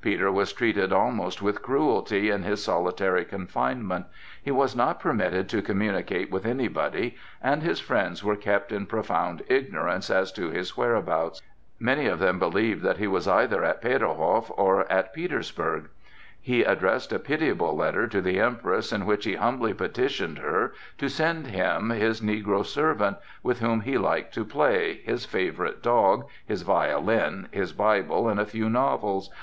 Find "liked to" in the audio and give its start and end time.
23.98-24.44